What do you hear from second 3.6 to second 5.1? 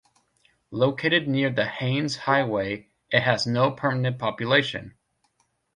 permanent population.